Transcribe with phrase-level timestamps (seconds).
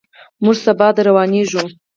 [0.43, 1.63] موږ سبا درروانېږو.